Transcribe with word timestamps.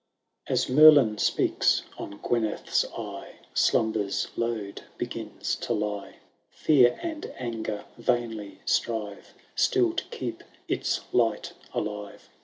* 0.25 0.47
XXVIL 0.47 0.51
As 0.51 0.67
Merlin 0.69 1.17
speaks, 1.19 1.83
on 1.95 2.17
6yneth*8 2.17 2.97
eye 2.99 3.35
Slumber's 3.53 4.29
load 4.35 4.81
begins 4.97 5.53
to 5.57 5.73
lie; 5.73 6.15
Fear 6.49 6.97
and 7.03 7.31
anger 7.37 7.85
vainly 7.99 8.61
strive 8.65 9.35
Still 9.55 9.93
to 9.93 10.03
keep 10.05 10.43
its 10.67 11.01
light 11.13 11.53
aUve. 11.75 12.19